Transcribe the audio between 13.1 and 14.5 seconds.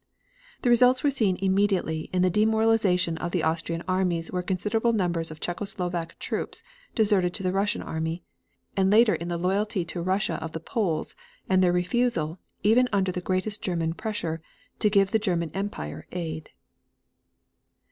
the greatest German pressure,